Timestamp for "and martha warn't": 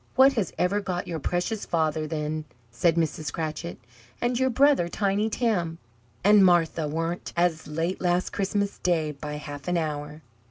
6.23-7.31